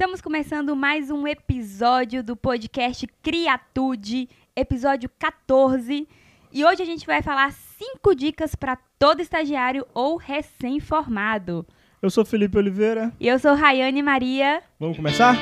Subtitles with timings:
[0.00, 6.06] Estamos começando mais um episódio do podcast Criatude, episódio 14.
[6.52, 11.66] E hoje a gente vai falar cinco dicas para todo estagiário ou recém-formado.
[12.00, 13.12] Eu sou Felipe Oliveira.
[13.18, 14.62] E eu sou Rayane Maria.
[14.78, 15.34] Vamos começar?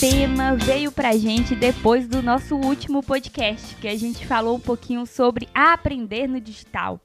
[0.00, 5.04] Tema veio pra gente depois do nosso último podcast, que a gente falou um pouquinho
[5.04, 7.00] sobre aprender no digital.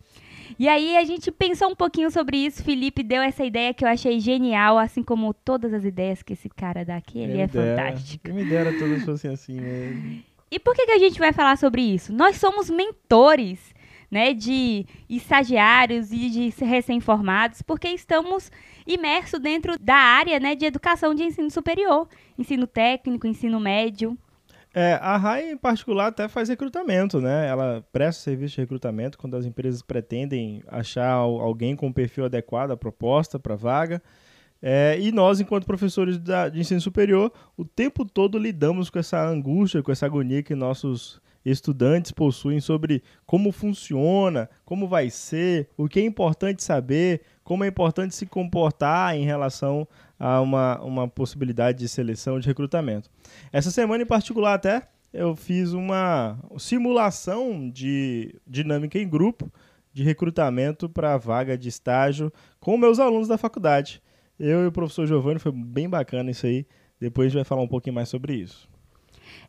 [0.60, 3.90] E aí a gente pensou um pouquinho sobre isso, Felipe deu essa ideia que eu
[3.90, 8.32] achei genial, assim como todas as ideias que esse cara dá aqui, ele é fantástico.
[8.32, 10.24] Me dera todas fossem assim mesmo.
[10.52, 12.14] E por que, que a gente vai falar sobre isso?
[12.14, 13.74] Nós somos mentores
[14.12, 18.52] né, de estagiários e de recém-formados, porque estamos
[18.86, 24.18] imersos dentro da área né, de educação de ensino superior, ensino técnico, ensino médio.
[24.76, 27.48] É, a RAI em particular até faz recrutamento, né?
[27.48, 32.78] Ela presta serviço de recrutamento quando as empresas pretendem achar alguém com perfil adequado à
[32.78, 34.02] proposta para vaga.
[34.60, 39.24] É, e nós, enquanto professores da, de ensino superior, o tempo todo lidamos com essa
[39.24, 45.88] angústia, com essa agonia que nossos estudantes possuem sobre como funciona, como vai ser, o
[45.88, 49.88] que é importante saber, como é importante se comportar em relação
[50.20, 53.10] a uma, uma possibilidade de seleção de recrutamento.
[53.52, 59.52] Essa semana em particular até eu fiz uma simulação de dinâmica em grupo
[59.94, 64.02] de recrutamento para vaga de estágio com meus alunos da faculdade.
[64.40, 66.66] Eu e o professor Giovanni foi bem bacana isso aí.
[67.00, 68.68] Depois a gente vai falar um pouquinho mais sobre isso.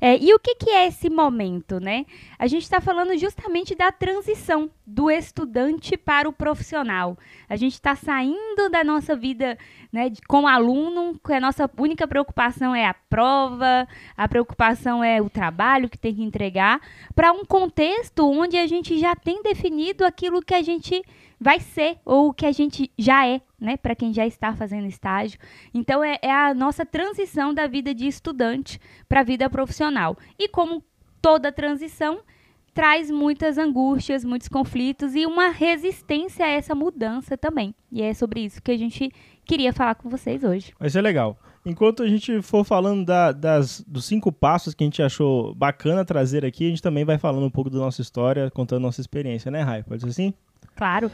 [0.07, 2.05] É, e o que, que é esse momento, né?
[2.39, 7.17] A gente está falando justamente da transição do estudante para o profissional.
[7.49, 9.57] A gente está saindo da nossa vida
[9.91, 15.23] né, de, como aluno, que a nossa única preocupação é a prova, a preocupação é
[15.23, 16.83] o trabalho que tem que entregar,
[17.15, 21.03] para um contexto onde a gente já tem definido aquilo que a gente
[21.45, 24.87] vai ser ou o que a gente já é, né, para quem já está fazendo
[24.87, 25.39] estágio.
[25.75, 30.17] Então é, é a nossa transição da vida de estudante para a vida profissional.
[30.39, 30.83] E como
[31.21, 32.21] toda transição
[32.73, 37.75] traz muitas angústias, muitos conflitos e uma resistência a essa mudança também.
[37.93, 39.13] E é sobre isso que a gente
[39.45, 40.73] queria falar com vocês hoje.
[40.81, 41.39] Vai ser legal.
[41.67, 46.07] Enquanto a gente for falando da, das, dos cinco passos que a gente achou bacana
[46.07, 49.51] trazer aqui, a gente também vai falando um pouco da nossa história, contando nossa experiência,
[49.51, 49.83] né, Rai?
[49.83, 50.35] Pode ser assim?
[50.75, 51.11] Claro.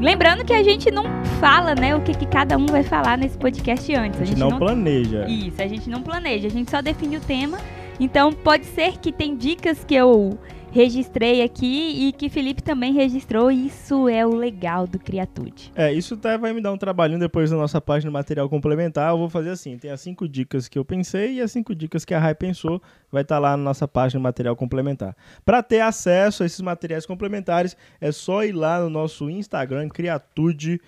[0.00, 1.04] Lembrando que a gente não
[1.40, 4.20] fala, né, o que, que cada um vai falar nesse podcast antes.
[4.20, 5.26] A gente, não, não planeja.
[5.26, 7.58] Isso, a gente não planeja, a gente só define o tema.
[7.98, 10.38] Então pode ser que tem dicas que eu
[10.76, 13.50] registrei aqui e que Felipe também registrou.
[13.50, 15.72] Isso é o legal do Criatude.
[15.74, 19.10] É, isso até vai me dar um trabalhinho depois na nossa página material complementar.
[19.10, 22.04] Eu vou fazer assim: tem as cinco dicas que eu pensei e as cinco dicas
[22.04, 22.82] que a Rai pensou.
[23.10, 25.16] Vai estar tá lá na nossa página material complementar.
[25.46, 30.78] Para ter acesso a esses materiais complementares, é só ir lá no nosso Instagram, Criatude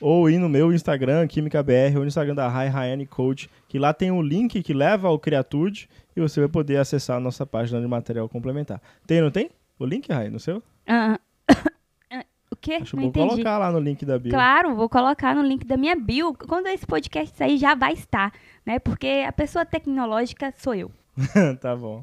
[0.00, 3.92] ou ir no meu Instagram, QuímicaBR, ou no Instagram da Rai Rayane Coach, que lá
[3.92, 7.80] tem um link que leva ao Criatude e você vai poder acessar a nossa página
[7.80, 8.80] de material complementar.
[9.06, 9.50] Tem, não tem?
[9.78, 10.58] O link, Rai, no seu?
[10.58, 11.18] Uh,
[12.50, 12.74] o quê?
[12.74, 13.28] Acho não vou entendi.
[13.28, 14.30] colocar lá no link da bio.
[14.30, 16.34] Claro, vou colocar no link da minha bio.
[16.34, 18.32] Quando esse podcast sair, já vai estar,
[18.64, 18.78] né?
[18.78, 20.90] Porque a pessoa tecnológica sou eu.
[21.60, 22.02] tá bom.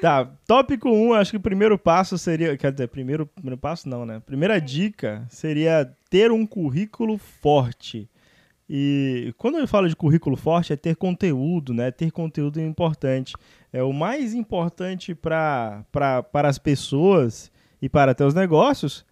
[0.00, 2.56] Tá, tópico 1, um, acho que o primeiro passo seria.
[2.56, 4.22] Quer dizer, primeiro, primeiro passo não, né?
[4.24, 8.08] Primeira dica seria ter um currículo forte.
[8.68, 11.90] E quando eu falo de currículo forte, é ter conteúdo, né?
[11.90, 13.34] Ter conteúdo importante.
[13.72, 15.84] É o mais importante para
[16.34, 19.06] as pessoas e para até os negócios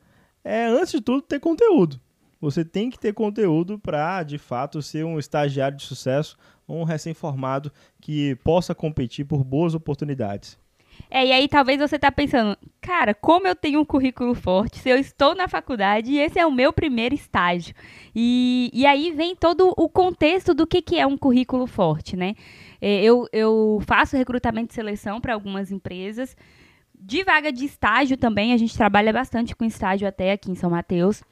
[0.45, 2.01] é, antes de tudo, ter conteúdo.
[2.41, 6.37] Você tem que ter conteúdo para, de fato, ser um estagiário de sucesso
[6.69, 10.59] um recém-formado que possa competir por boas oportunidades.
[11.11, 14.89] É, e aí talvez você tá pensando, cara, como eu tenho um currículo forte, se
[14.89, 17.75] eu estou na faculdade e esse é o meu primeiro estágio.
[18.15, 22.35] E, e aí vem todo o contexto do que, que é um currículo forte, né?
[22.81, 26.37] É, eu, eu faço recrutamento e seleção para algumas empresas.
[26.99, 30.71] De vaga de estágio também, a gente trabalha bastante com estágio até aqui em São
[30.71, 31.23] Mateus.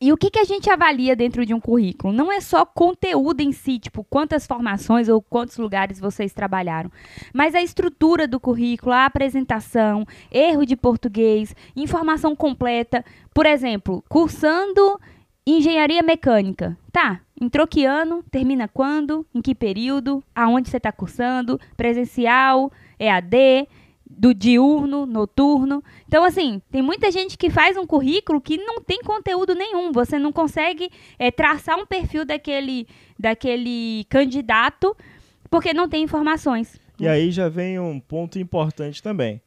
[0.00, 2.12] E o que, que a gente avalia dentro de um currículo?
[2.12, 6.90] Não é só conteúdo em si, tipo quantas formações ou quantos lugares vocês trabalharam,
[7.32, 13.04] mas a estrutura do currículo, a apresentação, erro de português, informação completa.
[13.32, 15.00] Por exemplo, cursando
[15.46, 16.76] engenharia mecânica.
[16.90, 23.68] Tá, entrou que ano, termina quando, em que período, aonde você está cursando, presencial, EAD
[24.06, 25.82] do diurno, noturno.
[26.06, 29.92] Então, assim, tem muita gente que faz um currículo que não tem conteúdo nenhum.
[29.92, 32.86] Você não consegue é, traçar um perfil daquele,
[33.18, 34.96] daquele candidato
[35.50, 36.80] porque não tem informações.
[36.98, 39.40] E aí já vem um ponto importante também.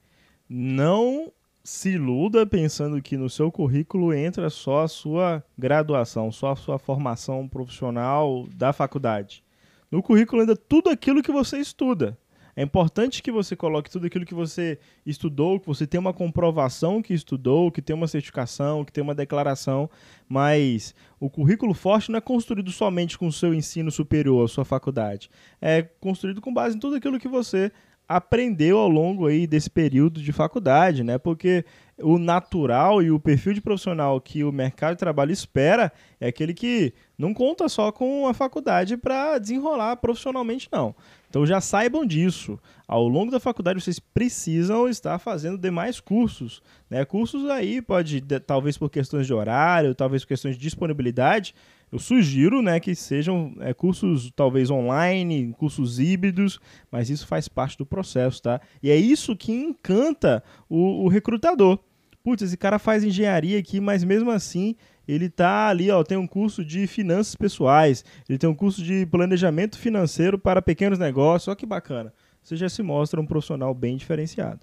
[0.49, 1.31] Não
[1.63, 6.79] se iluda pensando que no seu currículo entra só a sua graduação, só a sua
[6.79, 9.43] formação profissional da faculdade.
[9.91, 12.17] No currículo entra tudo aquilo que você estuda.
[12.57, 17.03] É importante que você coloque tudo aquilo que você estudou, que você tenha uma comprovação
[17.03, 19.87] que estudou, que tenha uma certificação, que tenha uma declaração,
[20.27, 24.65] mas o currículo forte não é construído somente com o seu ensino superior, a sua
[24.65, 25.29] faculdade.
[25.61, 27.71] É construído com base em tudo aquilo que você
[28.07, 31.17] aprendeu ao longo aí desse período de faculdade, né?
[31.17, 31.65] Porque
[31.99, 36.53] o natural e o perfil de profissional que o mercado de trabalho espera é aquele
[36.53, 40.95] que não conta só com a faculdade para desenrolar profissionalmente, não.
[41.29, 42.59] Então já saibam disso.
[42.87, 47.03] Ao longo da faculdade vocês precisam estar fazendo demais cursos, né?
[47.03, 51.53] Cursos aí pode talvez por questões de horário, talvez por questões de disponibilidade,
[51.91, 56.59] eu sugiro né, que sejam é, cursos talvez online, cursos híbridos,
[56.91, 58.59] mas isso faz parte do processo, tá?
[58.83, 61.79] E é isso que encanta o, o recrutador.
[62.21, 64.75] Putz, esse cara faz engenharia aqui, mas mesmo assim
[65.07, 69.05] ele tá ali, ó, tem um curso de finanças pessoais, ele tem um curso de
[69.05, 72.13] planejamento financeiro para pequenos negócios, olha que bacana.
[72.43, 74.61] Você já se mostra um profissional bem diferenciado.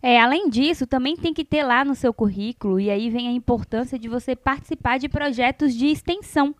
[0.00, 3.32] É, além disso, também tem que ter lá no seu currículo, e aí vem a
[3.32, 6.54] importância de você participar de projetos de extensão.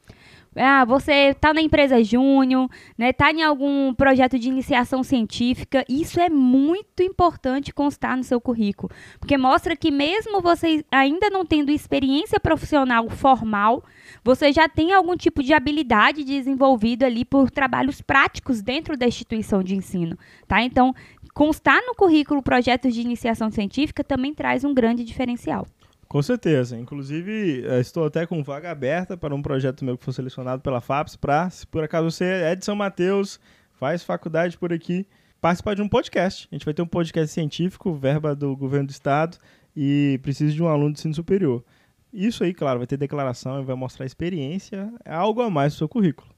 [0.57, 3.11] Ah, você está na empresa júnior, né?
[3.11, 5.85] Está em algum projeto de iniciação científica.
[5.89, 8.91] Isso é muito importante constar no seu currículo,
[9.21, 13.85] porque mostra que mesmo você ainda não tendo experiência profissional formal,
[14.25, 19.63] você já tem algum tipo de habilidade desenvolvida ali por trabalhos práticos dentro da instituição
[19.63, 20.63] de ensino, tá?
[20.63, 20.95] Então,
[21.35, 25.67] constar no currículo projetos de iniciação científica também traz um grande diferencial.
[26.09, 26.77] Com certeza.
[26.79, 30.81] Inclusive, eh, estou até com vaga aberta para um projeto meu que foi selecionado pela
[30.81, 33.39] FAPS para, se por acaso você é de São Mateus,
[33.75, 35.07] faz faculdade por aqui,
[35.41, 36.49] participar de um podcast.
[36.51, 39.39] A gente vai ter um podcast científico, verba do governo do estado,
[39.77, 41.63] e precisa de um aluno de ensino superior.
[42.13, 45.79] Isso aí, claro, vai ter declaração e vai mostrar experiência, é algo a mais no
[45.79, 46.38] seu currículo.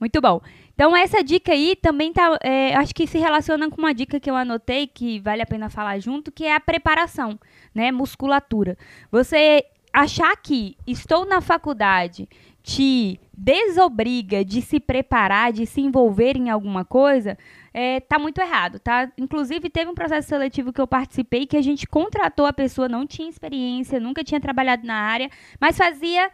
[0.00, 0.40] Muito bom.
[0.74, 2.38] Então, essa dica aí também tá.
[2.42, 5.68] É, acho que se relaciona com uma dica que eu anotei, que vale a pena
[5.68, 7.38] falar junto, que é a preparação,
[7.74, 7.90] né?
[7.90, 8.78] Musculatura.
[9.10, 12.28] Você achar que estou na faculdade
[12.62, 17.38] te desobriga de se preparar, de se envolver em alguma coisa,
[17.72, 19.10] é, tá muito errado, tá?
[19.16, 23.06] Inclusive, teve um processo seletivo que eu participei que a gente contratou a pessoa, não
[23.06, 26.30] tinha experiência, nunca tinha trabalhado na área, mas fazia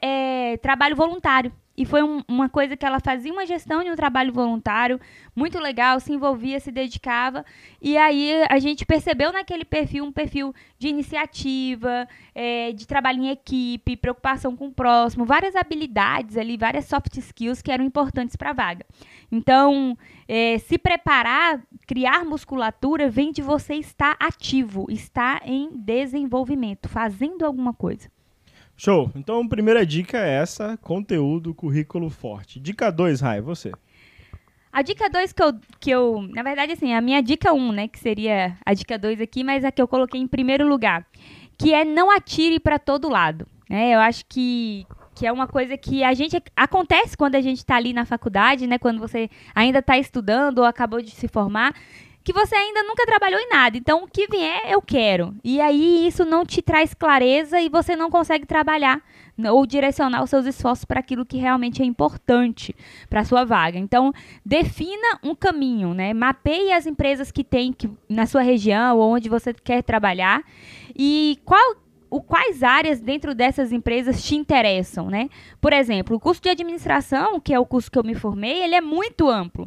[0.00, 1.52] é, trabalho voluntário.
[1.76, 5.00] E foi um, uma coisa que ela fazia uma gestão de um trabalho voluntário
[5.34, 7.44] muito legal, se envolvia, se dedicava.
[7.80, 13.30] E aí a gente percebeu naquele perfil um perfil de iniciativa, é, de trabalho em
[13.30, 18.50] equipe, preocupação com o próximo, várias habilidades ali, várias soft skills que eram importantes para
[18.50, 18.84] a vaga.
[19.30, 19.96] Então,
[20.28, 27.72] é, se preparar, criar musculatura, vem de você estar ativo, estar em desenvolvimento, fazendo alguma
[27.72, 28.11] coisa.
[28.84, 29.12] Show.
[29.14, 32.58] Então, primeira dica é essa: conteúdo, currículo forte.
[32.58, 33.70] Dica 2, Rai, você.
[34.72, 36.22] A dica 2 que eu, que eu.
[36.34, 37.86] Na verdade, assim, a minha dica 1, um, né?
[37.86, 41.06] Que seria a dica 2 aqui, mas a que eu coloquei em primeiro lugar.
[41.56, 43.46] Que é não atire para todo lado.
[43.70, 43.94] Né?
[43.94, 44.84] Eu acho que,
[45.14, 46.42] que é uma coisa que a gente.
[46.56, 48.78] Acontece quando a gente está ali na faculdade, né?
[48.78, 51.72] Quando você ainda está estudando ou acabou de se formar
[52.24, 53.76] que você ainda nunca trabalhou em nada.
[53.76, 55.34] Então, o que vier, eu quero.
[55.42, 59.02] E aí, isso não te traz clareza e você não consegue trabalhar
[59.50, 62.74] ou direcionar os seus esforços para aquilo que realmente é importante
[63.08, 63.78] para a sua vaga.
[63.78, 64.12] Então,
[64.44, 66.12] defina um caminho, né?
[66.12, 70.42] Mapeie as empresas que tem que, na sua região ou onde você quer trabalhar
[70.94, 71.76] e qual
[72.12, 75.30] o, quais áreas dentro dessas empresas te interessam, né?
[75.60, 78.74] Por exemplo, o curso de administração, que é o curso que eu me formei, ele
[78.74, 79.66] é muito amplo.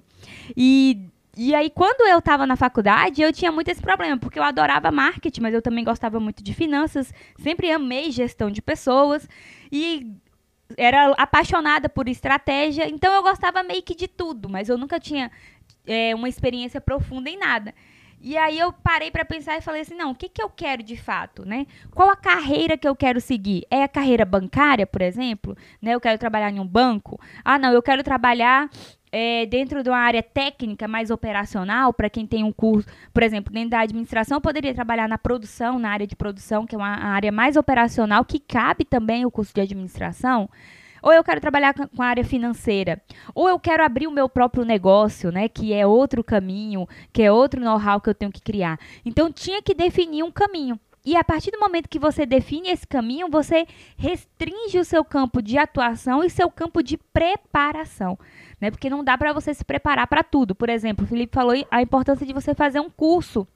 [0.56, 4.44] E e aí, quando eu estava na faculdade, eu tinha muito esse problema, porque eu
[4.44, 9.28] adorava marketing, mas eu também gostava muito de finanças, sempre amei gestão de pessoas
[9.72, 10.16] e
[10.78, 15.32] era apaixonada por estratégia, então eu gostava meio que de tudo, mas eu nunca tinha
[15.86, 17.74] é, uma experiência profunda em nada.
[18.22, 20.82] E aí eu parei para pensar e falei assim, não, o que, que eu quero
[20.82, 21.68] de fato, né?
[21.92, 23.68] Qual a carreira que eu quero seguir?
[23.70, 25.56] É a carreira bancária, por exemplo?
[25.82, 25.94] Né?
[25.94, 27.20] Eu quero trabalhar em um banco?
[27.44, 28.68] Ah, não, eu quero trabalhar
[29.18, 33.54] é, dentro de uma área técnica mais operacional, para quem tem um curso, por exemplo,
[33.54, 37.32] dentro da administração, poderia trabalhar na produção, na área de produção, que é uma área
[37.32, 40.50] mais operacional, que cabe também o curso de administração.
[41.02, 43.02] Ou eu quero trabalhar com a área financeira,
[43.34, 47.32] ou eu quero abrir o meu próprio negócio, né, que é outro caminho, que é
[47.32, 48.78] outro know-how que eu tenho que criar.
[49.06, 50.78] Então tinha que definir um caminho.
[51.06, 55.42] E a partir do momento que você define esse caminho, você restringe o seu campo
[55.42, 58.18] de atuação e seu campo de preparação,
[58.60, 58.72] né?
[58.72, 60.56] Porque não dá para você se preparar para tudo.
[60.56, 63.48] Por exemplo, o Felipe falou a importância de você fazer um curso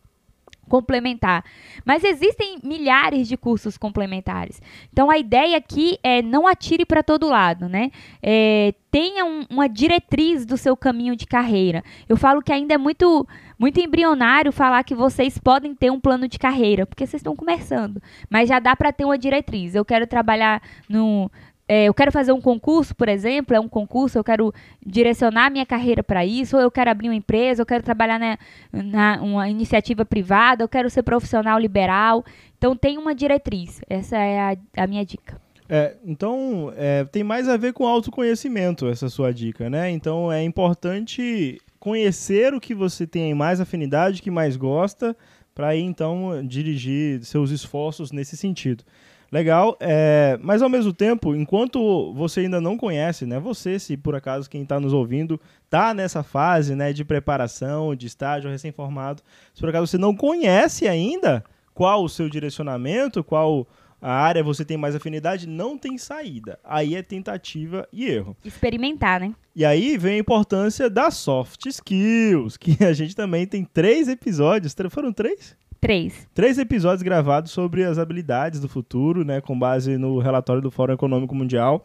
[0.67, 1.43] complementar.
[1.83, 4.61] Mas existem milhares de cursos complementares.
[4.93, 7.91] Então a ideia aqui é não atire para todo lado, né?
[8.21, 11.83] É, tenha um, uma diretriz do seu caminho de carreira.
[12.07, 13.27] Eu falo que ainda é muito
[13.57, 18.01] muito embrionário falar que vocês podem ter um plano de carreira, porque vocês estão começando.
[18.29, 19.75] Mas já dá para ter uma diretriz.
[19.75, 21.29] Eu quero trabalhar no
[21.71, 24.51] é, eu quero fazer um concurso, por exemplo, é um concurso, eu quero
[24.83, 28.39] direcionar minha carreira para isso, ou eu quero abrir uma empresa, eu quero trabalhar na,
[28.73, 32.25] na uma iniciativa privada, eu quero ser profissional liberal.
[32.57, 33.81] Então tem uma diretriz.
[33.87, 35.39] Essa é a, a minha dica.
[35.69, 39.91] É, então, é, tem mais a ver com autoconhecimento essa sua dica, né?
[39.91, 45.15] Então é importante conhecer o que você tem mais afinidade, que mais gosta,
[45.53, 48.83] para aí então dirigir seus esforços nesse sentido.
[49.31, 53.39] Legal, é, mas ao mesmo tempo, enquanto você ainda não conhece, né?
[53.39, 58.07] Você, se por acaso quem está nos ouvindo está nessa fase, né, de preparação, de
[58.07, 59.21] estágio recém-formado,
[59.53, 61.43] se por acaso você não conhece ainda
[61.75, 63.67] qual o seu direcionamento, qual
[64.01, 66.59] a área você tem mais afinidade, não tem saída.
[66.63, 68.35] Aí é tentativa e erro.
[68.43, 69.33] Experimentar, né?
[69.55, 74.75] E aí vem a importância das soft skills, que a gente também tem três episódios.
[74.89, 75.55] Foram três?
[75.81, 76.27] Três.
[76.33, 80.93] Três episódios gravados sobre as habilidades do futuro, né, com base no relatório do Fórum
[80.93, 81.83] Econômico Mundial.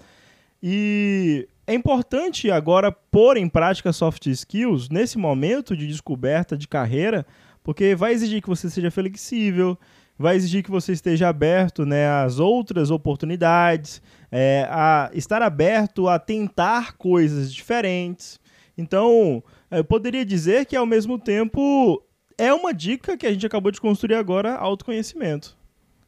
[0.62, 7.25] E é importante agora pôr em prática soft skills nesse momento de descoberta de carreira,
[7.62, 9.78] porque vai exigir que você seja flexível,
[10.18, 16.18] vai exigir que você esteja aberto né, às outras oportunidades, é, a estar aberto a
[16.18, 18.40] tentar coisas diferentes.
[18.76, 22.02] Então, eu poderia dizer que, ao mesmo tempo,
[22.37, 25.56] é uma dica que a gente acabou de construir agora, autoconhecimento.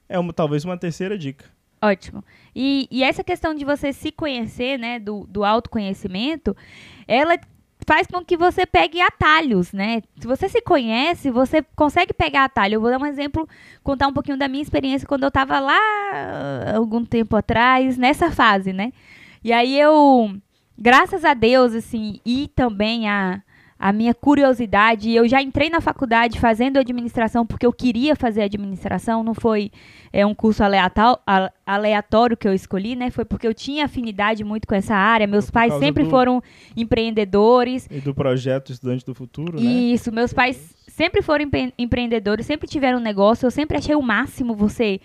[0.09, 1.45] É uma, talvez uma terceira dica.
[1.81, 2.25] Ótimo.
[2.55, 6.57] E, e essa questão de você se conhecer, né, do, do autoconhecimento,
[7.07, 7.39] ela
[7.87, 10.03] faz com que você pegue atalhos, né?
[10.19, 12.75] Se você se conhece, você consegue pegar atalho.
[12.75, 13.49] Eu vou dar um exemplo,
[13.83, 15.79] contar um pouquinho da minha experiência quando eu estava lá
[16.75, 18.93] algum tempo atrás, nessa fase, né?
[19.45, 20.37] E aí eu,
[20.77, 23.41] graças a Deus, assim, e também a
[23.79, 25.15] a minha curiosidade.
[25.15, 29.71] Eu já entrei na faculdade fazendo administração porque eu queria fazer administração, não foi
[30.13, 30.63] é, um curso
[31.67, 33.11] aleatório que eu escolhi, né?
[33.11, 35.27] Foi porque eu tinha afinidade muito com essa área.
[35.27, 36.11] Meus pais sempre do...
[36.11, 36.43] foram
[36.77, 37.87] empreendedores.
[37.91, 39.63] E do projeto Estudante do Futuro, né?
[39.63, 43.47] Isso, meus pais sempre foram empre empreendedores, sempre tiveram um negócio.
[43.47, 45.01] Eu sempre achei o máximo você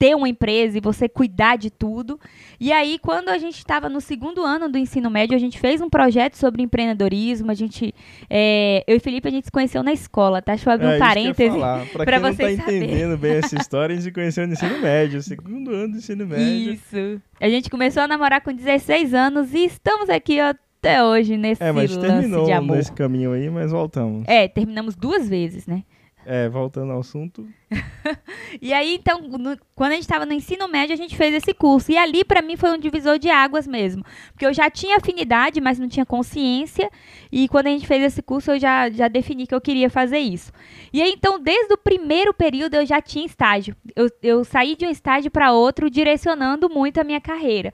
[0.00, 2.18] ter uma empresa e você cuidar de tudo.
[2.58, 5.82] E aí, quando a gente estava no segundo ano do ensino médio, a gente fez
[5.82, 7.50] um projeto sobre empreendedorismo.
[7.50, 7.94] A gente,
[8.30, 10.54] é, eu e Felipe, a gente se conheceu na escola, tá?
[10.54, 11.58] Deixa eu abrir é, um parêntese
[11.92, 15.22] para vocês não tá entendendo bem essa história, a gente se conheceu no ensino médio,
[15.22, 16.72] segundo ano do ensino médio.
[16.72, 17.20] Isso.
[17.38, 21.62] A gente começou a namorar com 16 anos e estamos aqui, ó, até hoje nesse
[21.62, 22.78] é, mas terminou de amor.
[22.78, 24.24] nesse caminho aí, mas voltamos.
[24.26, 25.82] É, terminamos duas vezes, né?
[26.24, 27.48] É, voltando ao assunto.
[28.60, 31.54] e aí, então, no, quando a gente estava no ensino médio, a gente fez esse
[31.54, 31.90] curso.
[31.90, 34.04] E ali, para mim, foi um divisor de águas mesmo.
[34.32, 36.90] Porque eu já tinha afinidade, mas não tinha consciência.
[37.32, 40.18] E quando a gente fez esse curso, eu já, já defini que eu queria fazer
[40.18, 40.52] isso.
[40.92, 43.74] E aí, então, desde o primeiro período, eu já tinha estágio.
[43.96, 47.72] Eu, eu saí de um estágio para outro, direcionando muito a minha carreira.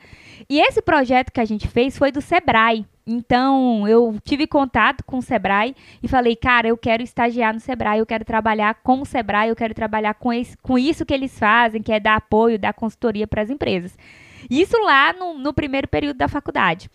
[0.49, 2.87] E esse projeto que a gente fez foi do Sebrae.
[3.09, 8.01] Então, eu tive contato com o Sebrae e falei, cara, eu quero estagiar no Sebrae,
[8.01, 11.39] eu quero trabalhar com o Sebrae, eu quero trabalhar com, esse, com isso que eles
[11.39, 13.97] fazem, que é dar apoio, dar consultoria para as empresas.
[14.51, 16.91] Isso lá no, no primeiro período da faculdade.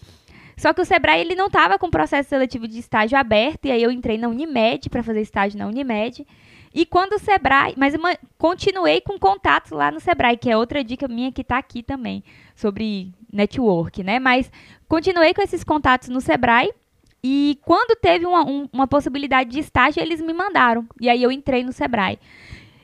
[0.58, 3.82] Só que o Sebrae ele não estava com processo seletivo de estágio aberto, e aí
[3.82, 6.28] eu entrei na Unimed para fazer estágio na Unimed.
[6.74, 8.00] E quando o Sebrae, mas eu
[8.38, 12.24] continuei com contatos lá no Sebrae, que é outra dica minha que está aqui também,
[12.56, 14.20] sobre network, né?
[14.20, 14.52] Mas
[14.88, 16.72] continuei com esses contatos no Sebrae
[17.24, 20.88] e quando teve uma, um, uma possibilidade de estágio, eles me mandaram.
[21.00, 22.18] E aí eu entrei no Sebrae.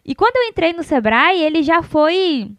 [0.06, 2.52] E quando eu entrei no Sebrae, ele já foi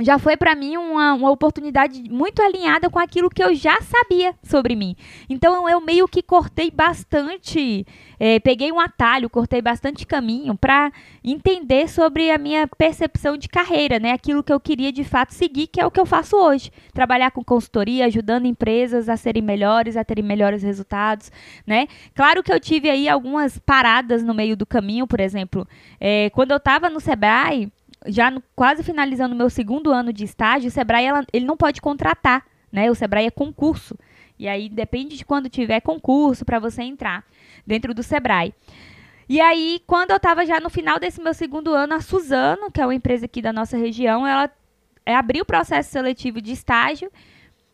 [0.00, 4.34] já foi para mim uma, uma oportunidade muito alinhada com aquilo que eu já sabia
[4.42, 4.94] sobre mim.
[5.28, 7.86] Então eu meio que cortei bastante,
[8.20, 10.92] é, peguei um atalho, cortei bastante caminho para
[11.24, 14.12] entender sobre a minha percepção de carreira, né?
[14.12, 16.70] Aquilo que eu queria de fato seguir, que é o que eu faço hoje.
[16.92, 21.32] Trabalhar com consultoria, ajudando empresas a serem melhores, a terem melhores resultados,
[21.66, 21.88] né?
[22.14, 25.66] Claro que eu tive aí algumas paradas no meio do caminho, por exemplo,
[25.98, 27.72] é, quando eu estava no Sebrae,
[28.06, 31.56] já no, quase finalizando o meu segundo ano de estágio, o Sebrae ela, ele não
[31.56, 32.90] pode contratar, né?
[32.90, 33.96] O Sebrae é concurso.
[34.38, 37.24] E aí depende de quando tiver concurso para você entrar
[37.66, 38.54] dentro do Sebrae.
[39.28, 42.80] E aí, quando eu estava já no final desse meu segundo ano, a Suzano, que
[42.80, 44.48] é uma empresa aqui da nossa região, ela
[45.04, 47.10] é, abriu o processo seletivo de estágio.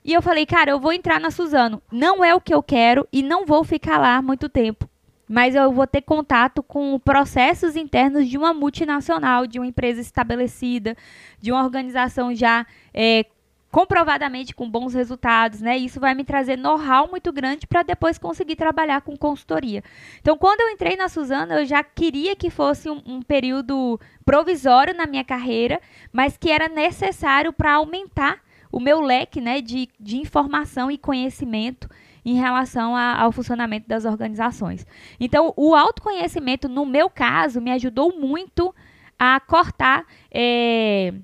[0.05, 1.83] E eu falei, cara, eu vou entrar na Suzano.
[1.93, 4.89] Não é o que eu quero e não vou ficar lá muito tempo.
[5.33, 10.95] Mas eu vou ter contato com processos internos de uma multinacional, de uma empresa estabelecida,
[11.41, 13.25] de uma organização já é,
[13.71, 15.79] comprovadamente com bons resultados, né?
[15.79, 19.83] Isso vai me trazer know-how muito grande para depois conseguir trabalhar com consultoria.
[20.21, 24.95] Então, quando eu entrei na Suzana, eu já queria que fosse um, um período provisório
[24.95, 25.81] na minha carreira,
[26.13, 31.89] mas que era necessário para aumentar o meu leque, né, de, de informação e conhecimento
[32.25, 34.87] em relação a, ao funcionamento das organizações.
[35.19, 38.75] Então, o autoconhecimento, no meu caso, me ajudou muito
[39.19, 40.05] a cortar.
[40.31, 41.15] É,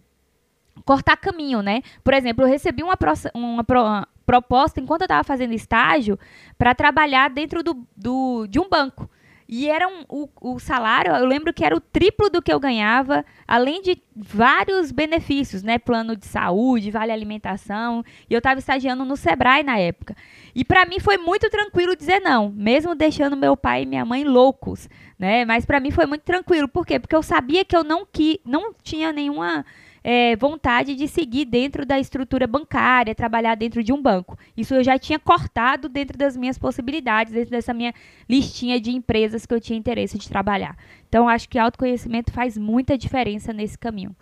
[0.84, 1.82] cortar caminho, né?
[2.02, 2.96] Por exemplo, eu recebi uma,
[3.34, 6.18] uma, uma proposta enquanto eu estava fazendo estágio
[6.56, 9.08] para trabalhar dentro do, do, de um banco.
[9.48, 12.60] E era um, o, o salário, eu lembro que era o triplo do que eu
[12.60, 15.78] ganhava, além de vários benefícios, né?
[15.78, 18.04] Plano de saúde, vale alimentação.
[18.28, 20.14] E eu estava estagiando no Sebrae na época.
[20.54, 24.22] E para mim foi muito tranquilo dizer não, mesmo deixando meu pai e minha mãe
[24.22, 24.86] loucos,
[25.18, 25.46] né?
[25.46, 26.68] Mas para mim foi muito tranquilo.
[26.68, 26.98] Por quê?
[27.00, 29.64] Porque eu sabia que eu não, que, não tinha nenhuma
[30.02, 34.38] é, vontade de seguir dentro da estrutura bancária, trabalhar dentro de um banco.
[34.56, 37.92] Isso eu já tinha cortado dentro das minhas possibilidades, dentro dessa minha
[38.28, 40.76] listinha de empresas que eu tinha interesse de trabalhar.
[41.08, 44.14] Então, acho que autoconhecimento faz muita diferença nesse caminho.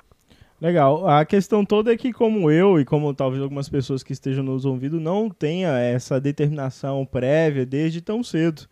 [0.61, 1.06] Legal.
[1.06, 4.64] A questão toda é que, como eu e como talvez algumas pessoas que estejam nos
[4.64, 8.66] ouvindo, não tenha essa determinação prévia desde tão cedo.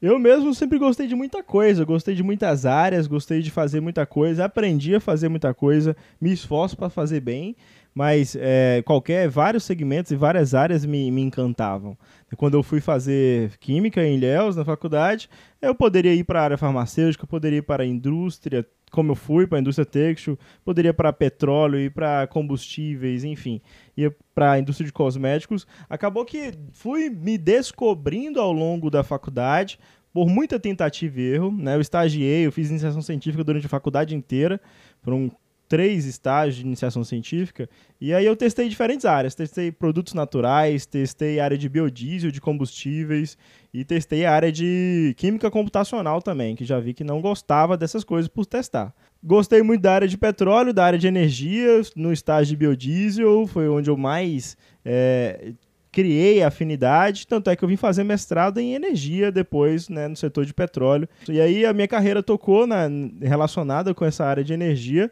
[0.00, 4.06] Eu mesmo sempre gostei de muita coisa, gostei de muitas áreas, gostei de fazer muita
[4.06, 7.56] coisa, aprendi a fazer muita coisa, me esforço para fazer bem,
[7.92, 11.98] mas é, qualquer, vários segmentos e várias áreas me, me encantavam.
[12.36, 15.28] Quando eu fui fazer química em Ilhéus, na faculdade,
[15.60, 19.46] eu poderia ir para a área farmacêutica, poderia ir para a indústria, como eu fui
[19.46, 23.60] para a indústria têxtil, poderia para petróleo e para combustíveis, enfim,
[23.96, 25.66] ia para a indústria de cosméticos.
[25.88, 29.78] Acabou que fui me descobrindo ao longo da faculdade,
[30.12, 31.76] por muita tentativa e erro, né?
[31.76, 34.60] Eu estagiei, eu fiz iniciação científica durante a faculdade inteira,
[35.02, 35.30] foram
[35.68, 37.68] três estágios de iniciação científica,
[38.00, 39.34] e aí eu testei diferentes áreas.
[39.34, 43.36] Testei produtos naturais, testei área de biodiesel, de combustíveis,
[43.72, 48.04] e testei a área de química computacional também, que já vi que não gostava dessas
[48.04, 48.94] coisas por testar.
[49.22, 53.68] Gostei muito da área de petróleo, da área de energia, no estágio de biodiesel, foi
[53.68, 55.52] onde eu mais é,
[55.90, 60.46] criei afinidade, tanto é que eu vim fazer mestrado em energia depois, né, no setor
[60.46, 61.08] de petróleo.
[61.28, 62.88] E aí a minha carreira tocou na,
[63.20, 65.10] relacionada com essa área de energia,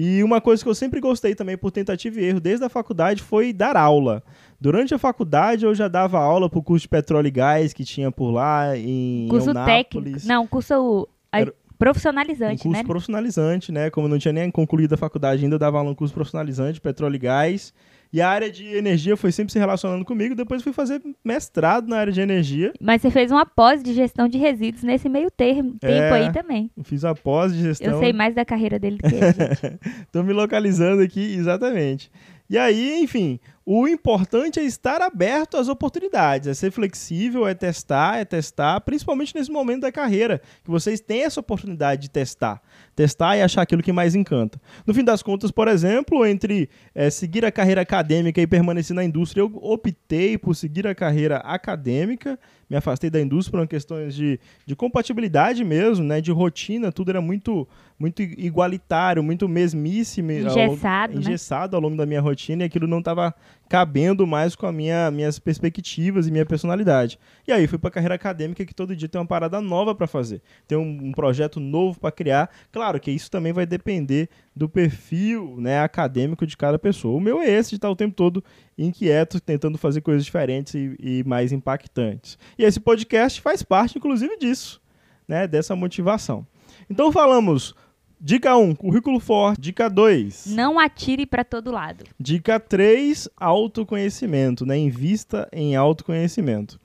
[0.00, 3.20] e uma coisa que eu sempre gostei também por tentativa e erro desde a faculdade
[3.20, 4.22] foi dar aula.
[4.60, 7.84] Durante a faculdade eu já dava aula para o curso de petróleo e gás que
[7.84, 10.18] tinha por lá em curso técnico.
[10.24, 11.54] Não, curso Era...
[11.78, 12.84] profissionalizante, um curso né?
[12.84, 13.90] profissionalizante, né?
[13.90, 16.80] Como eu não tinha nem concluído a faculdade ainda, eu dava aula no curso profissionalizante,
[16.80, 17.72] petróleo e gás.
[18.10, 20.34] E a área de energia foi sempre se relacionando comigo.
[20.34, 22.72] Depois fui fazer mestrado na área de energia.
[22.80, 26.32] Mas você fez uma pós de gestão de resíduos nesse meio termo, tempo é, aí
[26.32, 26.70] também.
[26.84, 27.92] Fiz a pós de gestão.
[27.92, 29.78] Eu sei mais da carreira dele que ele.
[30.10, 32.10] Tô me localizando aqui, exatamente.
[32.48, 33.38] E aí, enfim,
[33.70, 39.34] o importante é estar aberto às oportunidades, é ser flexível, é testar, é testar, principalmente
[39.34, 42.62] nesse momento da carreira, que vocês têm essa oportunidade de testar.
[42.96, 44.58] Testar e achar aquilo que mais encanta.
[44.86, 49.04] No fim das contas, por exemplo, entre é, seguir a carreira acadêmica e permanecer na
[49.04, 52.38] indústria, eu optei por seguir a carreira acadêmica,
[52.70, 57.20] me afastei da indústria por questões de, de compatibilidade mesmo, né, de rotina, tudo era
[57.20, 62.86] muito muito igualitário, muito mesmice, engessado, ao, engessado ao longo da minha rotina e aquilo
[62.86, 63.34] não estava
[63.68, 67.18] cabendo mais com as minha, minhas perspectivas e minha personalidade.
[67.46, 70.06] E aí fui para a carreira acadêmica que todo dia tem uma parada nova para
[70.06, 72.50] fazer, tem um, um projeto novo para criar.
[72.72, 77.16] Claro que isso também vai depender do perfil né, acadêmico de cada pessoa.
[77.16, 78.42] O meu é esse de estar o tempo todo
[78.76, 82.38] inquieto, tentando fazer coisas diferentes e, e mais impactantes.
[82.58, 84.80] E esse podcast faz parte, inclusive, disso,
[85.26, 86.46] né, dessa motivação.
[86.90, 87.74] Então falamos
[88.20, 89.60] Dica 1, currículo forte.
[89.60, 90.46] Dica 2.
[90.48, 92.02] Não atire para todo lado.
[92.18, 94.76] Dica 3, autoconhecimento, né?
[94.76, 96.80] Invista em autoconhecimento.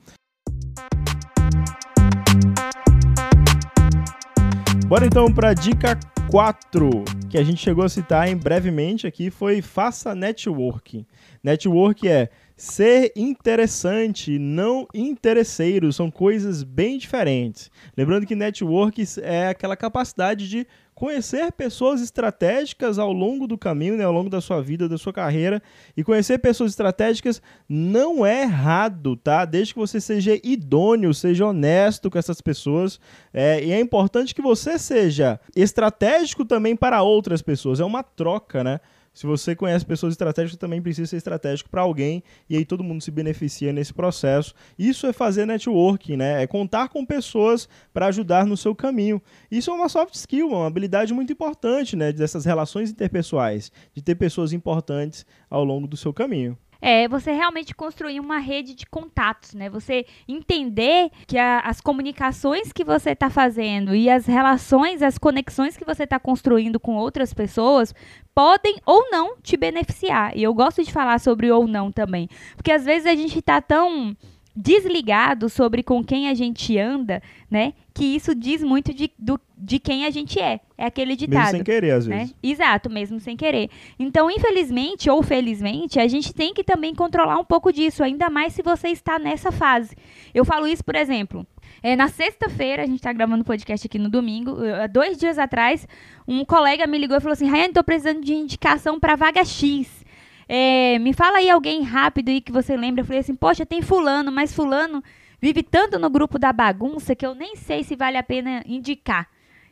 [4.86, 5.98] Bora então para dica
[6.30, 6.90] 4,
[7.28, 11.04] que a gente chegou a citar em brevemente aqui, foi faça networking.
[11.42, 17.68] Network é Ser interessante, não interesseiro, são coisas bem diferentes.
[17.96, 20.64] Lembrando que network é aquela capacidade de
[20.94, 25.12] conhecer pessoas estratégicas ao longo do caminho, né, ao longo da sua vida, da sua
[25.12, 25.60] carreira.
[25.96, 29.44] E conhecer pessoas estratégicas não é errado, tá?
[29.44, 33.00] Desde que você seja idôneo, seja honesto com essas pessoas.
[33.32, 37.80] É, e é importante que você seja estratégico também para outras pessoas.
[37.80, 38.78] É uma troca, né?
[39.14, 43.00] Se você conhece pessoas estratégicas, também precisa ser estratégico para alguém e aí todo mundo
[43.00, 44.52] se beneficia nesse processo.
[44.76, 46.42] Isso é fazer networking, né?
[46.42, 49.22] É contar com pessoas para ajudar no seu caminho.
[49.48, 52.12] Isso é uma soft skill, uma habilidade muito importante, né?
[52.12, 57.74] Dessas relações interpessoais, de ter pessoas importantes ao longo do seu caminho é você realmente
[57.74, 59.70] construir uma rede de contatos, né?
[59.70, 65.78] Você entender que a, as comunicações que você está fazendo e as relações, as conexões
[65.78, 67.94] que você está construindo com outras pessoas
[68.34, 70.36] podem ou não te beneficiar.
[70.36, 73.62] E eu gosto de falar sobre ou não também, porque às vezes a gente está
[73.62, 74.14] tão
[74.54, 77.74] desligado sobre com quem a gente anda, né?
[77.92, 80.60] Que isso diz muito de, do, de quem a gente é.
[80.78, 81.44] É aquele ditado.
[81.44, 82.18] Mesmo sem querer, às né?
[82.18, 82.34] vezes.
[82.42, 83.68] Exato, mesmo sem querer.
[83.98, 88.52] Então, infelizmente ou felizmente, a gente tem que também controlar um pouco disso, ainda mais
[88.52, 89.96] se você está nessa fase.
[90.32, 91.46] Eu falo isso, por exemplo,
[91.82, 94.56] é, na sexta-feira, a gente está gravando podcast aqui no domingo,
[94.92, 95.86] dois dias atrás,
[96.26, 100.03] um colega me ligou e falou assim, Rayane, estou precisando de indicação para vaga X.
[100.48, 103.02] É, me fala aí alguém rápido aí que você lembra.
[103.02, 105.02] Eu falei assim, poxa, tem fulano, mas fulano
[105.40, 109.28] vive tanto no grupo da bagunça que eu nem sei se vale a pena indicar.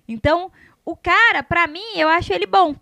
[0.06, 0.50] Então,
[0.84, 2.74] o cara, para mim, eu acho ele bom.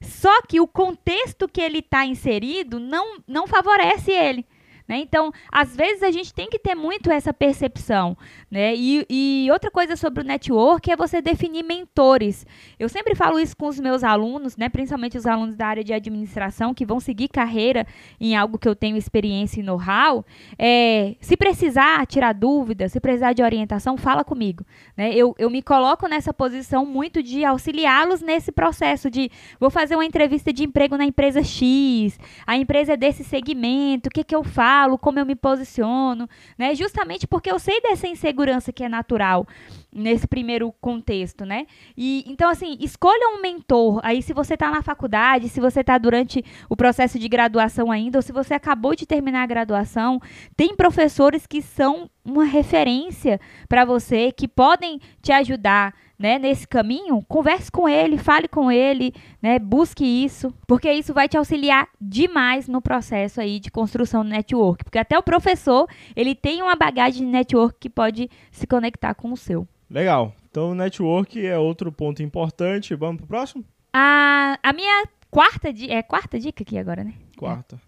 [0.00, 4.46] Só que o contexto que ele está inserido não, não favorece ele.
[4.88, 4.98] Né?
[4.98, 8.16] Então, às vezes a gente tem que ter muito essa percepção.
[8.50, 8.74] Né?
[8.76, 12.46] E, e, outra coisa sobre o network é você definir mentores.
[12.78, 14.68] Eu sempre falo isso com os meus alunos, né?
[14.68, 17.86] principalmente os alunos da área de administração, que vão seguir carreira
[18.20, 20.24] em algo que eu tenho experiência e know-how.
[20.58, 24.64] É, se precisar tirar dúvida, se precisar de orientação, fala comigo.
[24.96, 25.12] Né?
[25.12, 30.04] Eu, eu me coloco nessa posição muito de auxiliá-los nesse processo de vou fazer uma
[30.04, 34.44] entrevista de emprego na empresa X, a empresa é desse segmento, o que, que eu
[34.44, 34.75] faço?
[34.76, 36.74] Falo, como eu me posiciono, né?
[36.74, 39.46] Justamente porque eu sei dessa insegurança que é natural
[39.90, 41.66] nesse primeiro contexto, né?
[41.96, 44.00] E então assim, escolha um mentor.
[44.02, 48.18] Aí se você está na faculdade, se você está durante o processo de graduação ainda,
[48.18, 50.20] ou se você acabou de terminar a graduação,
[50.54, 57.22] tem professores que são uma referência para você, que podem te ajudar né, nesse caminho,
[57.28, 62.68] converse com ele, fale com ele, né, busque isso, porque isso vai te auxiliar demais
[62.68, 67.24] no processo aí de construção do network, porque até o professor, ele tem uma bagagem
[67.24, 69.66] de network que pode se conectar com o seu.
[69.88, 70.34] Legal.
[70.50, 72.94] Então, network é outro ponto importante.
[72.94, 73.64] Vamos pro próximo?
[73.92, 77.14] A, a minha quarta dica, é quarta dica aqui agora, né?
[77.36, 77.76] Quarta.
[77.76, 77.78] É.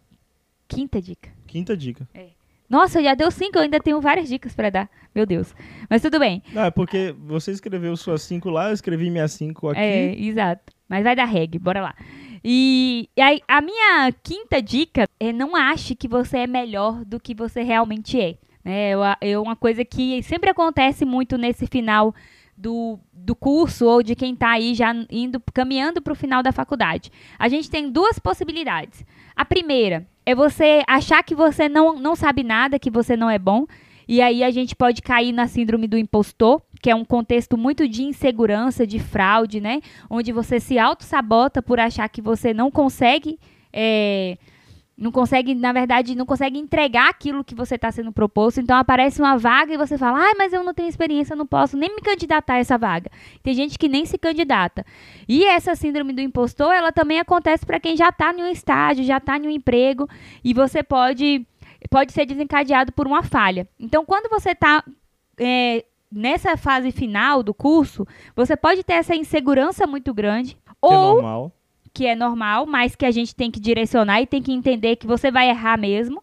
[0.69, 1.31] Quinta dica.
[1.47, 2.09] Quinta dica.
[2.15, 2.29] É.
[2.69, 4.91] Nossa, já deu cinco, eu ainda tenho várias dicas para dar.
[5.15, 5.55] Meu Deus.
[5.89, 6.43] Mas tudo bem.
[6.53, 9.81] Não, é porque você escreveu suas cinco lá, eu escrevi minhas cinco aqui.
[9.81, 10.73] É, exato.
[10.89, 11.95] Mas vai dar reg, bora lá.
[12.45, 17.19] E, e aí, a minha quinta dica é não ache que você é melhor do
[17.19, 18.37] que você realmente é.
[18.65, 22.15] É, é uma coisa que sempre acontece muito nesse final
[22.59, 26.51] do, do curso ou de quem está aí já indo caminhando para o final da
[26.51, 27.11] faculdade.
[27.39, 29.05] A gente tem duas possibilidades.
[29.37, 33.39] A primeira é você achar que você não, não sabe nada, que você não é
[33.39, 33.65] bom.
[34.09, 37.87] E aí a gente pode cair na síndrome do impostor, que é um contexto muito
[37.87, 39.81] de insegurança, de fraude, né?
[40.11, 43.39] Onde você se auto-sabota por achar que você não consegue.
[43.73, 44.37] É,
[44.99, 48.61] não consegue, na verdade, não consegue entregar aquilo que você está sendo proposto.
[48.61, 51.77] Então aparece uma vaga e você fala, ah, mas eu não tenho experiência, não posso
[51.77, 53.09] nem me candidatar a essa vaga.
[53.41, 54.85] Tem gente que nem se candidata.
[55.29, 59.05] E essa síndrome do impostor, ela também acontece para quem já está em um estágio,
[59.05, 60.09] já está em um emprego
[60.43, 61.47] e você pode,
[61.89, 63.69] pode ser desencadeado por uma falha.
[63.79, 64.83] Então, quando você está
[65.39, 70.55] é, nessa fase final do curso, você pode ter essa insegurança muito grande.
[70.55, 71.53] Que é ou, é normal
[71.89, 75.07] que é normal, mas que a gente tem que direcionar e tem que entender que
[75.07, 76.23] você vai errar mesmo.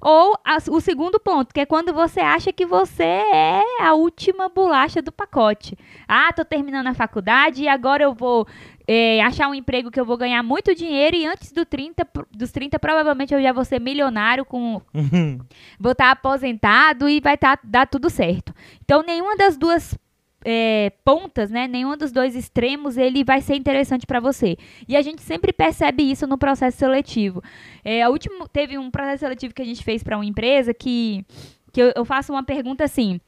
[0.00, 4.50] Ou a, o segundo ponto, que é quando você acha que você é a última
[4.50, 5.78] bolacha do pacote.
[6.06, 8.46] Ah, tô terminando a faculdade e agora eu vou
[8.86, 12.52] é, achar um emprego que eu vou ganhar muito dinheiro e antes do 30, dos
[12.52, 14.82] 30 provavelmente eu já vou ser milionário com
[15.80, 18.52] vou estar tá aposentado e vai tá, dar tudo certo.
[18.84, 19.96] Então nenhuma das duas
[20.44, 21.66] é, pontas, né?
[21.66, 24.56] Nenhum dos dois extremos ele vai ser interessante para você.
[24.86, 27.42] E a gente sempre percebe isso no processo seletivo.
[27.82, 31.24] É, a última, teve um processo seletivo que a gente fez para uma empresa que,
[31.72, 33.18] que eu, eu, faço uma pergunta assim.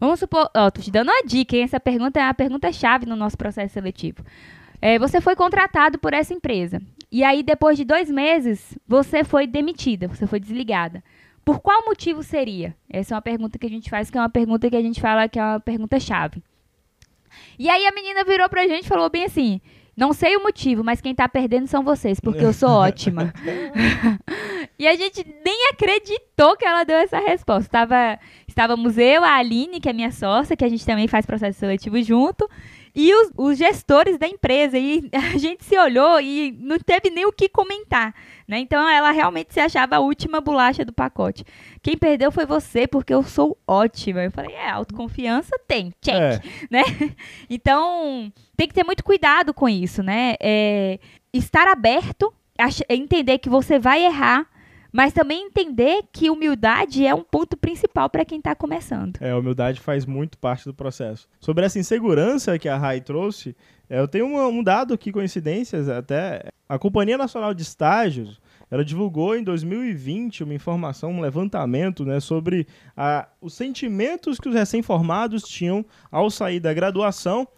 [0.00, 1.62] Vamos supor, ó, tô te dando uma dica, hein?
[1.62, 4.24] Essa pergunta é a pergunta chave no nosso processo seletivo.
[4.80, 6.80] É, você foi contratado por essa empresa.
[7.10, 11.04] e aí depois de dois meses você foi demitida, você foi desligada.
[11.44, 12.74] Por qual motivo seria?
[12.88, 15.00] Essa é uma pergunta que a gente faz, que é uma pergunta que a gente
[15.00, 16.42] fala que é uma pergunta chave.
[17.58, 19.60] E aí a menina virou pra gente e falou bem assim:
[19.96, 23.32] não sei o motivo, mas quem tá perdendo são vocês, porque eu sou ótima.
[24.78, 27.70] e a gente nem acreditou que ela deu essa resposta.
[27.70, 31.58] Tava, estávamos eu, a Aline, que é minha sócia, que a gente também faz processo
[31.58, 32.48] seletivo junto,
[32.94, 34.78] e os, os, gestores da empresa.
[34.78, 38.14] E a gente se olhou e não teve nem o que comentar.
[38.46, 38.58] Né?
[38.58, 41.44] Então ela realmente se achava a última bolacha do pacote.
[41.82, 44.22] Quem perdeu foi você, porque eu sou ótima.
[44.22, 46.14] Eu falei, é, autoconfiança tem, check.
[46.14, 46.40] É.
[46.70, 46.82] Né?
[47.48, 50.34] Então tem que ter muito cuidado com isso, né?
[50.40, 50.98] É,
[51.32, 52.32] estar aberto,
[52.88, 54.46] entender que você vai errar
[54.92, 59.16] mas também entender que humildade é um ponto principal para quem está começando.
[59.20, 61.26] É, humildade faz muito parte do processo.
[61.40, 63.56] Sobre essa insegurança que a Rai trouxe,
[63.88, 66.44] é, eu tenho um dado aqui, coincidências até.
[66.68, 72.66] A Companhia Nacional de Estágios, ela divulgou em 2020 uma informação, um levantamento né, sobre
[72.96, 77.48] a, os sentimentos que os recém-formados tinham ao sair da graduação.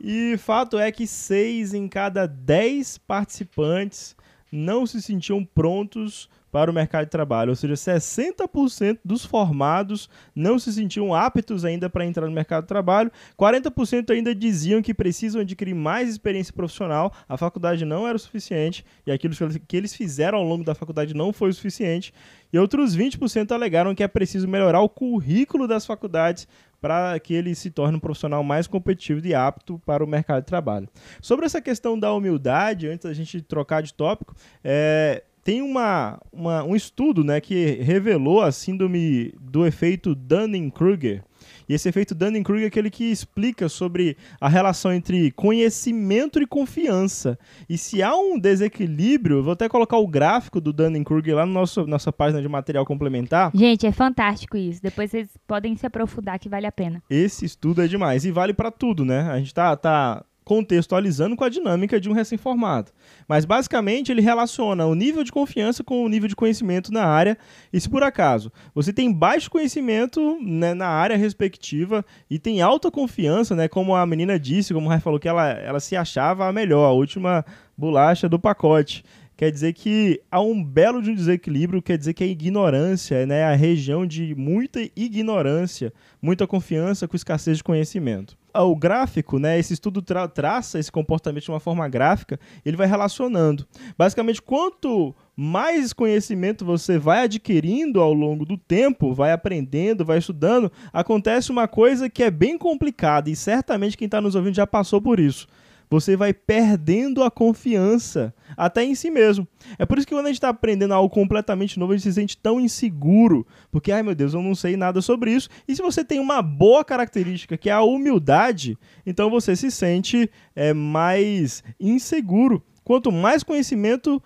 [0.00, 4.16] E fato é que seis em cada dez participantes
[4.52, 10.58] não se sentiam prontos para o mercado de trabalho, ou seja, 60% dos formados não
[10.58, 15.40] se sentiam aptos ainda para entrar no mercado de trabalho, 40% ainda diziam que precisam
[15.40, 19.34] adquirir mais experiência profissional, a faculdade não era o suficiente e aquilo
[19.66, 22.12] que eles fizeram ao longo da faculdade não foi o suficiente,
[22.52, 26.48] e outros 20% alegaram que é preciso melhorar o currículo das faculdades
[26.80, 30.46] para que ele se torne um profissional mais competitivo e apto para o mercado de
[30.46, 30.88] trabalho.
[31.20, 36.64] Sobre essa questão da humildade, antes da gente trocar de tópico, é, tem uma, uma,
[36.64, 41.22] um estudo né, que revelou a síndrome do efeito Dunning-Kruger.
[41.68, 47.38] E esse efeito Dunning-Kruger é aquele que explica sobre a relação entre conhecimento e confiança.
[47.68, 51.86] E se há um desequilíbrio, vou até colocar o gráfico do Dunning-Kruger lá na nossa,
[51.86, 53.52] nossa página de material complementar.
[53.54, 54.82] Gente, é fantástico isso.
[54.82, 57.00] Depois vocês podem se aprofundar que vale a pena.
[57.08, 59.20] Esse estudo é demais e vale para tudo, né?
[59.30, 62.92] A gente tá, tá contextualizando com a dinâmica de um recém-formado.
[63.26, 67.36] Mas basicamente ele relaciona o nível de confiança com o nível de conhecimento na área.
[67.72, 72.92] E se por acaso você tem baixo conhecimento né, na área respectiva e tem alta
[72.92, 76.46] confiança, né, como a menina disse, como o Rai falou que ela, ela se achava
[76.46, 77.44] a melhor, a última
[77.76, 79.04] bolacha do pacote
[79.36, 83.42] quer dizer que há um belo de um desequilíbrio, quer dizer que a ignorância, né,
[83.42, 89.74] a região de muita ignorância, muita confiança com escassez de conhecimento o gráfico, né, esse
[89.74, 93.66] estudo tra traça esse comportamento de uma forma gráfica, ele vai relacionando.
[93.96, 100.70] Basicamente, quanto mais conhecimento você vai adquirindo ao longo do tempo, vai aprendendo, vai estudando,
[100.92, 105.00] acontece uma coisa que é bem complicada e certamente quem está nos ouvindo já passou
[105.00, 105.46] por isso
[105.88, 109.46] você vai perdendo a confiança até em si mesmo.
[109.78, 112.12] É por isso que quando a gente está aprendendo algo completamente novo, a gente se
[112.12, 115.48] sente tão inseguro, porque, ai meu Deus, eu não sei nada sobre isso.
[115.66, 120.30] E se você tem uma boa característica, que é a humildade, então você se sente
[120.54, 122.62] é, mais inseguro.
[122.84, 124.22] Quanto mais conhecimento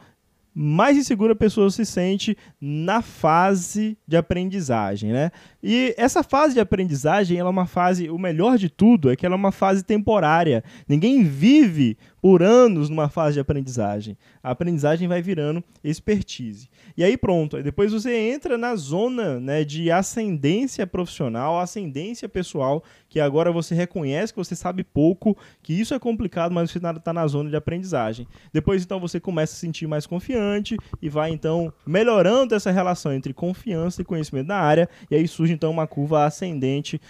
[0.62, 5.30] mais insegura a pessoa se sente na fase de aprendizagem, né?
[5.62, 9.24] E essa fase de aprendizagem, ela é uma fase, o melhor de tudo é que
[9.24, 10.62] ela é uma fase temporária.
[10.86, 14.18] Ninguém vive por anos numa fase de aprendizagem.
[14.42, 16.68] A aprendizagem vai virando expertise.
[16.96, 22.82] E aí pronto, aí depois você entra na zona né, de ascendência profissional, ascendência pessoal,
[23.08, 27.12] que agora você reconhece que você sabe pouco, que isso é complicado, mas você está
[27.12, 28.26] na zona de aprendizagem.
[28.52, 33.12] Depois então você começa a se sentir mais confiante e vai então melhorando essa relação
[33.12, 37.00] entre confiança e conhecimento da área, e aí surge então uma curva ascendente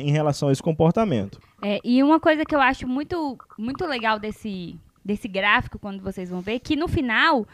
[0.00, 1.40] em relação a esse comportamento.
[1.62, 6.30] É, e uma coisa que eu acho muito, muito legal desse, desse gráfico, quando vocês
[6.30, 7.46] vão ver, que no final,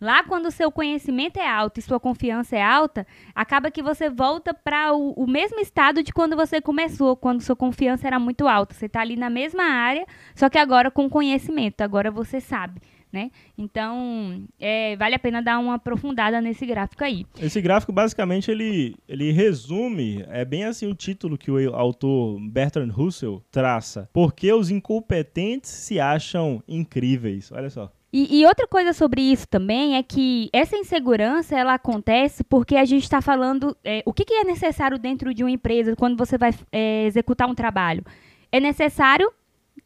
[0.00, 4.08] lá quando o seu conhecimento é alto e sua confiança é alta, acaba que você
[4.08, 8.48] volta para o, o, mesmo estado de quando você começou, quando sua confiança era muito
[8.48, 8.74] alta.
[8.74, 12.80] Você está ali na mesma área, só que agora com conhecimento, agora você sabe
[13.12, 13.30] né?
[13.58, 17.26] Então, é, vale a pena dar uma aprofundada nesse gráfico aí.
[17.40, 22.90] Esse gráfico, basicamente, ele, ele resume, é bem assim o título que o autor Bertrand
[22.90, 24.08] Russell traça.
[24.12, 27.50] Porque os incompetentes se acham incríveis.
[27.52, 27.92] Olha só.
[28.12, 32.84] E, e, outra coisa sobre isso também é que essa insegurança ela acontece porque a
[32.84, 36.36] gente está falando é, o que, que, é necessário dentro de uma empresa quando você
[36.36, 38.04] vai é, executar um trabalho.
[38.50, 39.32] É necessário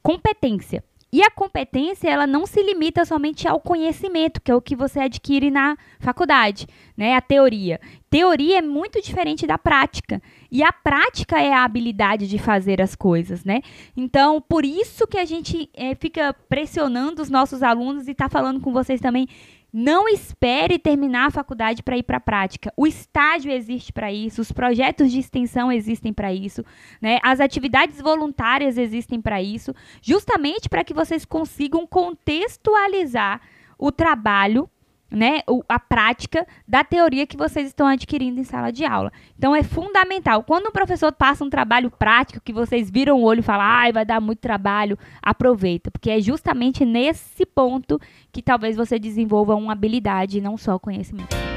[0.02, 0.82] competência.
[1.14, 4.98] E a competência, ela não se limita somente ao conhecimento, que é o que você
[4.98, 7.14] adquire na faculdade, né?
[7.14, 7.80] A teoria.
[8.10, 10.20] Teoria é muito diferente da prática.
[10.50, 13.60] E a prática é a habilidade de fazer as coisas, né?
[13.96, 18.60] Então, por isso que a gente é, fica pressionando os nossos alunos e está falando
[18.60, 19.28] com vocês também
[19.76, 22.72] não espere terminar a faculdade para ir para a prática.
[22.76, 26.64] O estágio existe para isso, os projetos de extensão existem para isso,
[27.02, 27.18] né?
[27.24, 33.40] as atividades voluntárias existem para isso, justamente para que vocês consigam contextualizar
[33.76, 34.70] o trabalho
[35.14, 39.12] né, a prática da teoria que vocês estão adquirindo em sala de aula.
[39.38, 40.42] Então é fundamental.
[40.42, 43.92] Quando o professor passa um trabalho prático que vocês viram o olho e falam, ai,
[43.92, 48.00] vai dar muito trabalho, aproveita, porque é justamente nesse ponto
[48.32, 51.53] que talvez você desenvolva uma habilidade e não só conhecimento.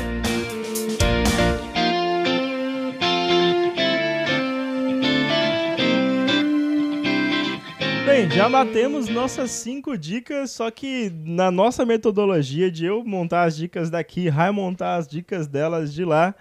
[8.17, 13.56] Bem, já batemos nossas cinco dicas, só que na nossa metodologia de eu montar as
[13.56, 16.34] dicas daqui, Rai montar as dicas delas de lá,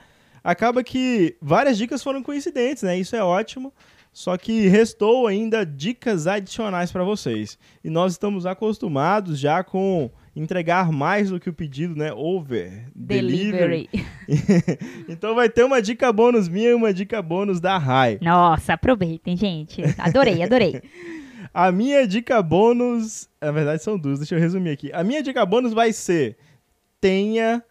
[0.43, 2.99] acaba que várias dicas foram coincidentes, né?
[2.99, 3.75] Isso é ótimo.
[4.11, 7.59] Só que restou ainda dicas adicionais para vocês.
[7.85, 12.11] E nós estamos acostumados já com entregar mais do que o pedido, né?
[12.11, 13.91] Over delivery.
[13.93, 14.89] delivery.
[15.11, 18.19] então vai ter uma dica bônus minha e uma dica bônus da Rai.
[18.23, 19.83] Nossa, aproveitem, gente.
[19.99, 20.81] Adorei, adorei.
[21.59, 24.93] A minha dica bônus, na verdade são duas, deixa eu resumir aqui.
[24.93, 26.37] A minha dica bônus vai ser:
[27.01, 27.65] tenha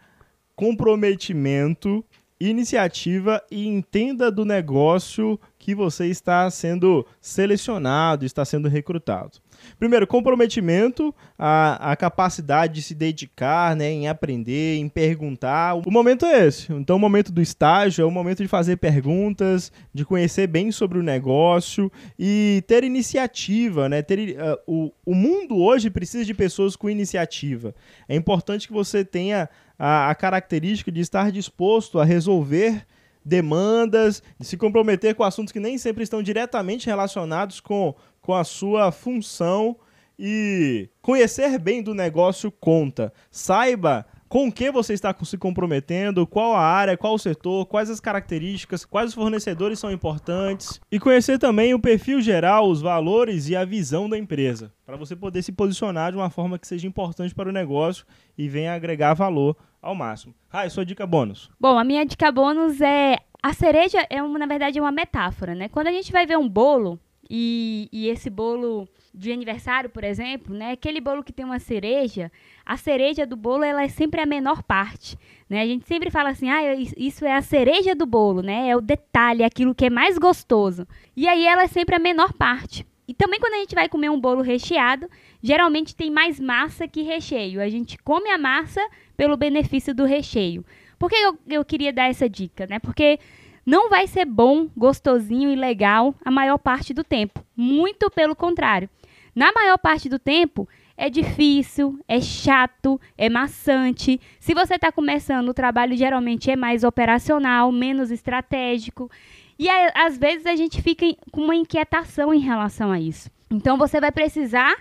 [0.55, 2.03] comprometimento,
[2.39, 9.39] iniciativa e entenda do negócio que você está sendo selecionado, está sendo recrutado.
[9.79, 15.73] Primeiro, comprometimento, a, a capacidade de se dedicar né, em aprender, em perguntar.
[15.73, 16.71] O momento é esse.
[16.71, 20.99] Então, o momento do estágio é o momento de fazer perguntas, de conhecer bem sobre
[20.99, 23.89] o negócio e ter iniciativa.
[23.89, 24.03] Né?
[24.03, 27.73] Ter, uh, o, o mundo hoje precisa de pessoas com iniciativa.
[28.07, 29.49] É importante que você tenha
[29.79, 32.85] a, a característica de estar disposto a resolver
[33.25, 38.43] demandas, de se comprometer com assuntos que nem sempre estão diretamente relacionados com com a
[38.43, 39.77] sua função
[40.17, 43.13] e conhecer bem do negócio conta.
[43.29, 47.89] Saiba com o que você está se comprometendo, qual a área, qual o setor, quais
[47.89, 53.47] as características, quais os fornecedores são importantes e conhecer também o perfil geral, os valores
[53.47, 56.87] e a visão da empresa, para você poder se posicionar de uma forma que seja
[56.87, 59.55] importante para o negócio e venha agregar valor
[59.85, 60.33] ao máximo.
[60.51, 61.49] Ah, sua dica bônus.
[61.59, 65.53] Bom, a minha dica bônus é a cereja é uma, na verdade, é uma metáfora,
[65.53, 65.69] né?
[65.69, 70.53] Quando a gente vai ver um bolo, e, e, esse bolo de aniversário, por exemplo,
[70.55, 70.71] né?
[70.71, 72.31] Aquele bolo que tem uma cereja,
[72.65, 75.17] a cereja do bolo ela é sempre a menor parte,
[75.47, 75.61] né?
[75.61, 78.69] A gente sempre fala assim, ah, isso é a cereja do bolo, né?
[78.69, 80.87] É o detalhe, aquilo que é mais gostoso.
[81.15, 82.85] E aí ela é sempre a menor parte.
[83.07, 85.09] E também quando a gente vai comer um bolo recheado,
[85.41, 87.61] geralmente tem mais massa que recheio.
[87.61, 88.81] A gente come a massa
[89.15, 90.65] pelo benefício do recheio.
[90.97, 92.79] Por que eu, eu queria dar essa dica, né?
[92.79, 93.19] Porque
[93.65, 97.43] não vai ser bom, gostosinho e legal a maior parte do tempo.
[97.55, 98.89] Muito pelo contrário.
[99.35, 104.19] Na maior parte do tempo, é difícil, é chato, é maçante.
[104.39, 109.11] Se você está começando, o trabalho geralmente é mais operacional, menos estratégico.
[109.57, 113.29] E às vezes a gente fica com uma inquietação em relação a isso.
[113.49, 114.75] Então você vai precisar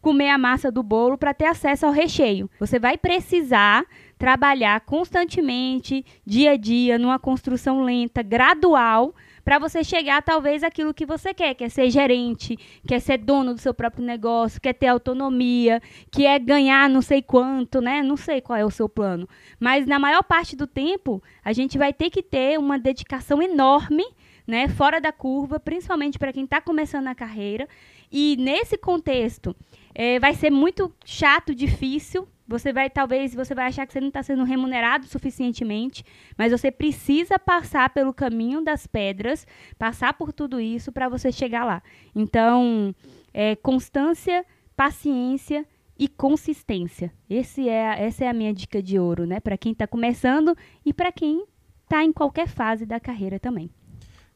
[0.00, 2.50] comer a massa do bolo para ter acesso ao recheio.
[2.60, 3.84] Você vai precisar
[4.18, 11.04] trabalhar constantemente, dia a dia, numa construção lenta, gradual, para você chegar talvez aquilo que
[11.04, 15.82] você quer, quer ser gerente, quer ser dono do seu próprio negócio, quer ter autonomia,
[16.10, 18.02] que é ganhar não sei quanto, né?
[18.02, 19.28] Não sei qual é o seu plano,
[19.60, 24.04] mas na maior parte do tempo a gente vai ter que ter uma dedicação enorme,
[24.46, 27.66] né, fora da curva, principalmente para quem está começando a carreira.
[28.12, 29.56] E nesse contexto,
[29.94, 32.28] é, vai ser muito chato, difícil.
[32.46, 36.04] Você vai, talvez, você vai achar que você não está sendo remunerado suficientemente,
[36.36, 39.46] mas você precisa passar pelo caminho das pedras,
[39.78, 41.82] passar por tudo isso para você chegar lá.
[42.14, 42.94] Então,
[43.32, 44.44] é, constância,
[44.76, 45.66] paciência
[45.98, 47.12] e consistência.
[47.30, 49.40] Esse é, essa é a minha dica de ouro, né?
[49.40, 51.44] Para quem está começando e para quem
[51.84, 53.70] está em qualquer fase da carreira também.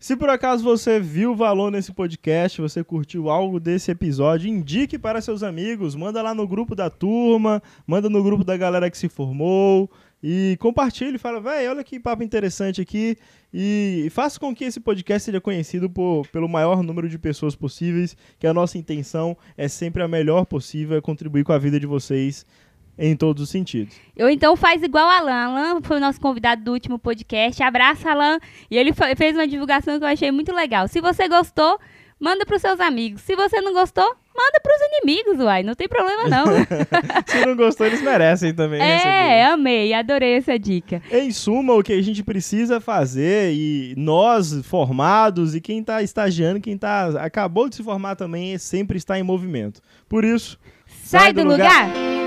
[0.01, 5.21] Se por acaso você viu valor nesse podcast, você curtiu algo desse episódio, indique para
[5.21, 9.09] seus amigos, manda lá no grupo da turma, manda no grupo da galera que se
[9.09, 9.91] formou
[10.23, 13.17] e compartilhe, fala, velho, olha que papo interessante aqui.
[13.53, 18.17] E faça com que esse podcast seja conhecido por, pelo maior número de pessoas possíveis,
[18.39, 21.87] que a nossa intenção é sempre a melhor possível, é contribuir com a vida de
[21.87, 22.47] vocês
[22.99, 23.95] em todos os sentidos.
[24.17, 25.45] Eu então faz igual Alan.
[25.45, 27.63] Alan foi o nosso convidado do último podcast.
[27.63, 28.39] Abraça, Alan.
[28.71, 30.89] E ele fez uma divulgação que eu achei muito legal.
[30.89, 31.79] Se você gostou,
[32.19, 33.23] manda para os seus amigos.
[33.23, 35.63] Se você não gostou, manda pros inimigos, uai.
[35.63, 36.45] Não tem problema, não.
[37.27, 38.81] Se não gostou, eles merecem também.
[38.81, 39.53] é, receber.
[39.53, 39.93] amei.
[39.95, 41.01] Adorei essa dica.
[41.11, 46.61] Em suma, o que a gente precisa fazer, e nós formados, e quem está estagiando,
[46.61, 49.81] quem tá, acabou de se formar também, sempre estar em movimento.
[50.09, 50.59] Por isso,
[51.05, 52.18] Sai, do lugar.